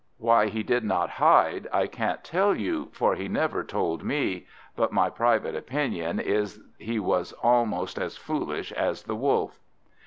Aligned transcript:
Why 0.17 0.47
he 0.47 0.63
did 0.63 0.83
not 0.83 1.11
hide, 1.11 1.67
I 1.71 1.85
can't 1.85 2.23
tell 2.23 2.55
you, 2.55 2.89
for 2.91 3.13
he 3.13 3.27
never 3.27 3.63
told 3.63 4.03
me; 4.03 4.47
but 4.75 4.91
my 4.91 5.11
private 5.11 5.55
opinion 5.55 6.19
is, 6.19 6.59
he 6.79 6.97
was 6.99 7.33
almost 7.43 7.99
as 7.99 8.17
foolish 8.17 8.71
as 8.71 9.03
the 9.03 9.15
Wolf. 9.15 9.59